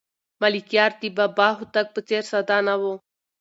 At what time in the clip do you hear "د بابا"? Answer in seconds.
1.01-1.47